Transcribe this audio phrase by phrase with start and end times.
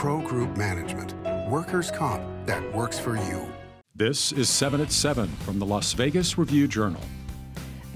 [0.00, 1.12] Pro Group Management.
[1.50, 3.46] Workers' comp that works for you.
[3.94, 7.02] This is 7 at 7 from the Las Vegas Review Journal.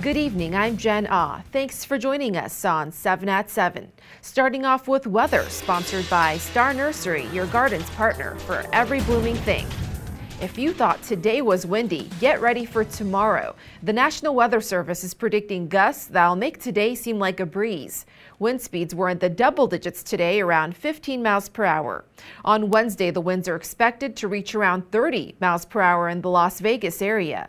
[0.00, 1.44] Good evening, I'm Jen Ah.
[1.52, 3.92] Thanks for joining us on 7 at 7.
[4.20, 9.68] Starting off with weather, sponsored by Star Nursery, your garden's partner for every blooming thing.
[10.42, 13.54] If you thought today was windy, get ready for tomorrow.
[13.84, 18.06] The National Weather Service is predicting gusts that'll make today seem like a breeze.
[18.40, 22.04] Wind speeds were in the double digits today, around 15 miles per hour.
[22.44, 26.28] On Wednesday, the winds are expected to reach around 30 miles per hour in the
[26.28, 27.48] Las Vegas area.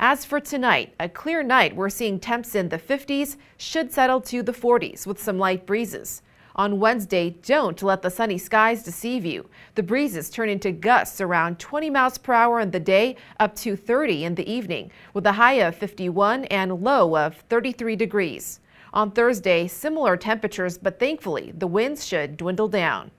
[0.00, 4.42] As for tonight, a clear night, we're seeing temps in the 50s, should settle to
[4.42, 6.22] the 40s with some light breezes.
[6.56, 9.48] On Wednesday, don't let the sunny skies deceive you.
[9.74, 13.74] The breezes turn into gusts around 20 miles per hour in the day, up to
[13.74, 18.60] 30 in the evening, with a high of 51 and low of 33 degrees.
[18.92, 23.10] On Thursday, similar temperatures, but thankfully, the winds should dwindle down.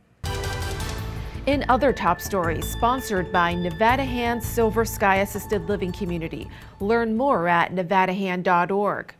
[1.45, 6.47] In other top stories, sponsored by Nevada Hand Silver Sky Assisted Living Community.
[6.80, 9.14] Learn more at nevadahand.org.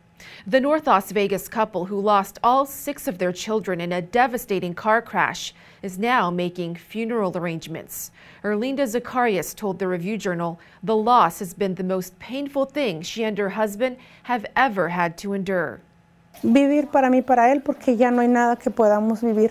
[0.46, 4.74] The North Las Vegas couple who lost all six of their children in a devastating
[4.74, 8.10] car crash is now making funeral arrangements.
[8.42, 13.24] Erlinda Zacharias told the Review Journal the loss has been the most painful thing she
[13.24, 15.80] and her husband have ever had to endure.
[16.42, 19.50] Vivir para mí, para él, porque ya no hay nada que podamos vivir.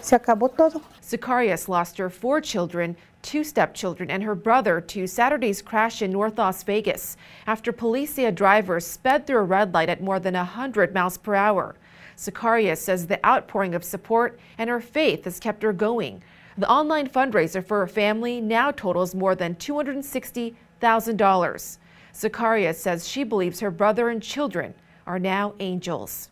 [0.00, 0.80] Se acabó todo.
[1.08, 6.36] Zacharias lost her four children two stepchildren and her brother to Saturday's crash in North
[6.36, 10.34] Las Vegas after police say a driver sped through a red light at more than
[10.34, 11.76] 100 miles per hour.
[12.18, 16.22] Zacharias says the outpouring of support and her faith has kept her going.
[16.58, 21.78] The online fundraiser for her family now totals more than $260,000.
[22.14, 24.74] Zacharias says she believes her brother and children
[25.06, 26.28] are now angels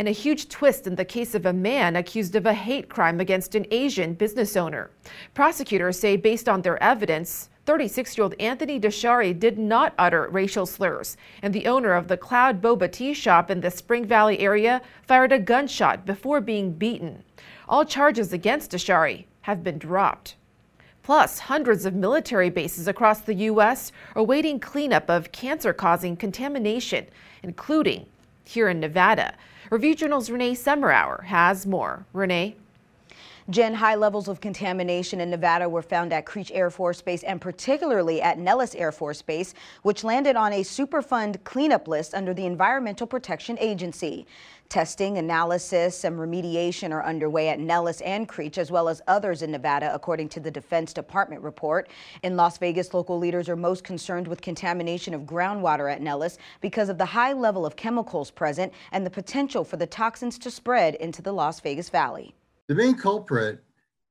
[0.00, 3.20] and a huge twist in the case of a man accused of a hate crime
[3.20, 4.90] against an Asian business owner.
[5.34, 10.64] Prosecutors say, based on their evidence, 36 year old Anthony Dashari did not utter racial
[10.64, 14.80] slurs, and the owner of the Cloud Boba Tea shop in the Spring Valley area
[15.02, 17.22] fired a gunshot before being beaten.
[17.68, 20.34] All charges against Dashari have been dropped.
[21.02, 23.92] Plus, hundreds of military bases across the U.S.
[24.16, 27.04] are waiting cleanup of cancer causing contamination,
[27.42, 28.06] including
[28.44, 29.34] here in Nevada.
[29.70, 32.06] Review Journal's Renee Summerhour has more.
[32.12, 32.56] Renee?
[33.50, 37.40] Jen, high levels of contamination in Nevada were found at Creech Air Force Base and
[37.40, 42.46] particularly at Nellis Air Force Base, which landed on a Superfund cleanup list under the
[42.46, 44.24] Environmental Protection Agency.
[44.68, 49.50] Testing, analysis, and remediation are underway at Nellis and Creech, as well as others in
[49.50, 51.88] Nevada, according to the Defense Department report.
[52.22, 56.88] In Las Vegas, local leaders are most concerned with contamination of groundwater at Nellis because
[56.88, 60.94] of the high level of chemicals present and the potential for the toxins to spread
[60.94, 62.32] into the Las Vegas Valley.
[62.70, 63.64] The main culprit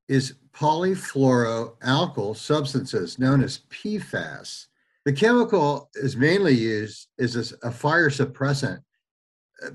[0.10, 4.66] is polyfluoroalkyl substances known as PFAS.
[5.06, 8.84] The chemical is mainly used as a fire suppressant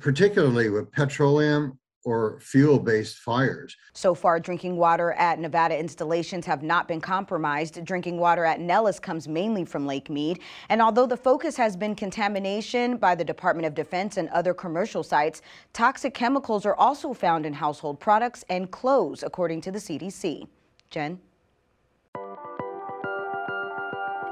[0.01, 3.77] particularly with petroleum or fuel based fires.
[3.95, 7.85] So far, drinking water at Nevada installations have not been compromised.
[7.85, 10.41] Drinking water at Nellis comes mainly from Lake Mead.
[10.69, 15.03] And although the focus has been contamination by the Department of Defense and other commercial
[15.03, 20.47] sites, toxic chemicals are also found in household products and clothes, according to the CDC.
[20.91, 21.19] Jen?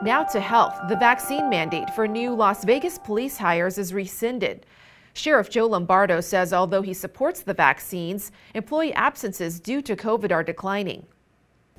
[0.02, 0.76] Now to health.
[0.88, 4.66] The vaccine mandate for new Las Vegas police hires is rescinded.
[5.14, 10.42] Sheriff Joe Lombardo says although he supports the vaccines, employee absences due to COVID are
[10.42, 11.06] declining.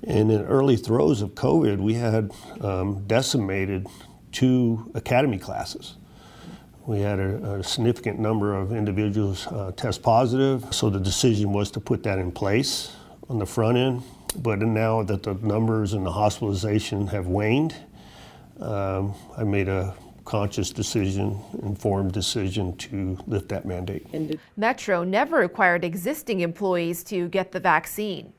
[0.03, 3.87] In the early throes of COVID, we had um, decimated
[4.31, 5.95] two academy classes.
[6.85, 11.71] We had a, a significant number of individuals uh, test positive, so the decision was
[11.71, 12.93] to put that in place
[13.29, 14.03] on the front end.
[14.35, 17.75] But now that the numbers and the hospitalization have waned,
[18.59, 19.95] um, I made a
[20.25, 24.07] conscious decision, informed decision to lift that mandate.
[24.57, 28.33] Metro never required existing employees to get the vaccine.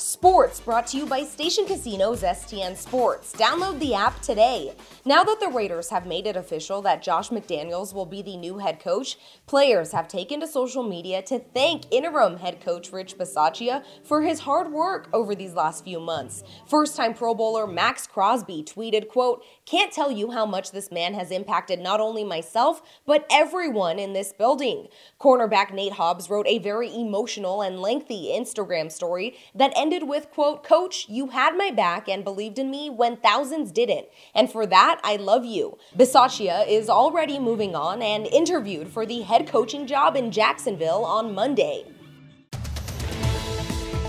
[0.00, 3.32] Sports brought to you by Station Casinos STN Sports.
[3.32, 4.72] Download the app today.
[5.04, 8.58] Now that the Raiders have made it official that Josh McDaniels will be the new
[8.58, 13.82] head coach, players have taken to social media to thank interim head coach Rich Bisaccia
[14.04, 16.44] for his hard work over these last few months.
[16.68, 21.30] First-time Pro Bowler Maxx Crosby tweeted, quote, "Can't tell you how much this man has
[21.30, 24.88] impacted not only myself, but everyone in this building."
[25.20, 30.62] Cornerback Nate Hobbs wrote a very emotional and lengthy Instagram story that ended with, quote,
[30.62, 34.06] Coach, you had my back and believed in me when thousands didn't.
[34.34, 35.76] And for that, I love you.
[35.94, 41.34] Bisaccia is already moving on and interviewed for the head coaching job in Jacksonville on
[41.34, 41.84] Monday.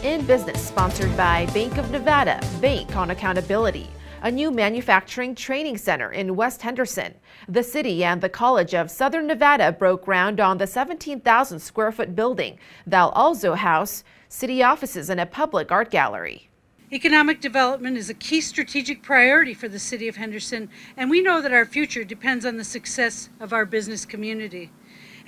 [0.04, 3.90] In Business, sponsored by Bank of Nevada, Bank on Accountability
[4.22, 7.16] a new manufacturing training center in West Henderson.
[7.48, 12.16] The city and the College of Southern Nevada broke ground on the 17,000 square foot
[12.16, 16.50] building that'll also house city offices and a public art gallery.
[16.92, 21.40] Economic development is a key strategic priority for the City of Henderson, and we know
[21.40, 24.72] that our future depends on the success of our business community.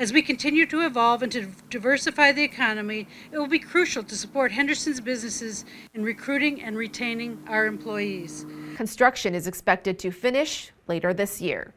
[0.01, 4.15] As we continue to evolve and to diversify the economy, it will be crucial to
[4.15, 5.63] support Henderson's businesses
[5.93, 8.47] in recruiting and retaining our employees.
[8.75, 11.75] Construction is expected to finish later this year.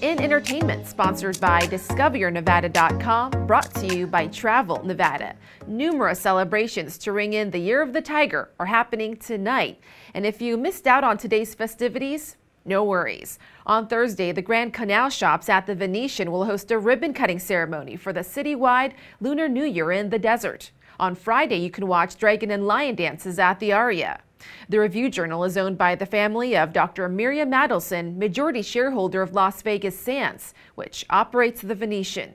[0.00, 5.36] In entertainment, sponsored by DiscoverYourNevada.com, brought to you by Travel Nevada.
[5.66, 9.78] Numerous celebrations to ring in the Year of the Tiger are happening tonight.
[10.14, 13.38] And if you missed out on today's festivities, no worries.
[13.66, 17.96] On Thursday, the Grand Canal Shops at the Venetian will host a ribbon cutting ceremony
[17.96, 20.70] for the citywide Lunar New Year in the desert.
[21.00, 24.20] On Friday, you can watch dragon and lion dances at the Aria.
[24.68, 27.08] The Review Journal is owned by the family of Dr.
[27.08, 32.34] Miriam Adelson, majority shareholder of Las Vegas Sands, which operates the Venetian.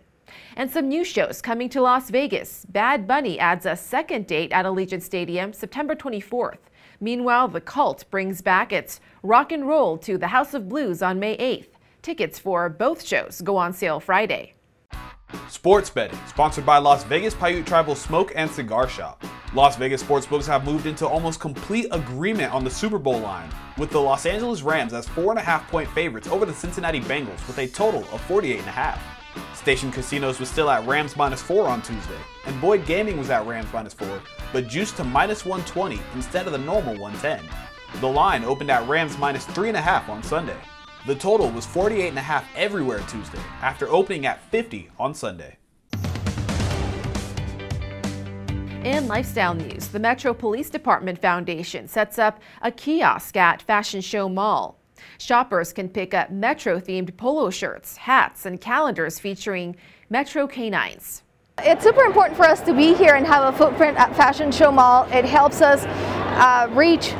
[0.55, 2.65] And some new shows coming to Las Vegas.
[2.65, 6.57] Bad Bunny adds a second date at Allegiant Stadium September 24th.
[6.99, 11.19] Meanwhile, The Cult brings back its rock and roll to the House of Blues on
[11.19, 11.69] May 8th.
[12.01, 14.53] Tickets for both shows go on sale Friday.
[15.49, 19.23] Sports betting, sponsored by Las Vegas Paiute Tribal Smoke and Cigar Shop.
[19.53, 23.89] Las Vegas sportsbooks have moved into almost complete agreement on the Super Bowl line, with
[23.89, 28.01] the Los Angeles Rams as 4.5 point favorites over the Cincinnati Bengals with a total
[28.13, 28.99] of 48.5.
[29.57, 33.45] Station Casinos was still at Rams minus 4 on Tuesday, and Boyd Gaming was at
[33.45, 34.21] Rams minus 4,
[34.53, 37.43] but juiced to minus 120 instead of the normal 110.
[37.99, 40.55] The line opened at Rams minus 3.5 on Sunday.
[41.07, 45.57] The total was 48.5 everywhere Tuesday, after opening at 50 on Sunday.
[48.85, 54.29] In lifestyle news, the Metro Police Department Foundation sets up a kiosk at Fashion Show
[54.29, 54.79] Mall.
[55.17, 59.75] Shoppers can pick up Metro themed polo shirts, hats, and calendars featuring
[60.09, 61.23] Metro canines.
[61.59, 64.71] It's super important for us to be here and have a footprint at Fashion Show
[64.71, 65.07] Mall.
[65.11, 67.13] It helps us uh, reach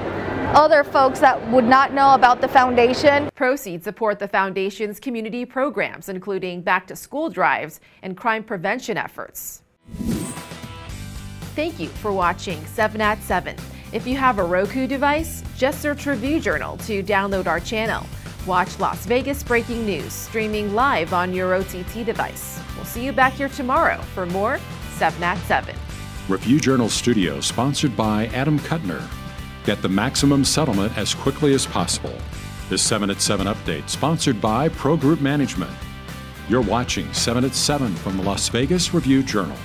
[0.54, 3.30] other folks that would not know about the foundation.
[3.36, 9.64] Proceeds support the foundation's community programs, including back to school drives and crime prevention efforts.
[11.56, 13.56] Thank you for watching 7 at 7.
[13.94, 18.06] If you have a Roku device, just search Review Journal to download our channel.
[18.46, 22.60] Watch Las Vegas breaking news streaming live on your OTT device.
[22.76, 24.60] We'll see you back here tomorrow for more
[24.96, 25.74] 7 at 7.
[26.28, 29.02] Review Journal Studio sponsored by Adam Kutner.
[29.64, 32.16] Get the maximum settlement as quickly as possible.
[32.70, 35.72] This 7 at 7 update sponsored by Pro Group Management.
[36.50, 39.58] You're watching 7 at 7 from the Las Vegas Review Journal.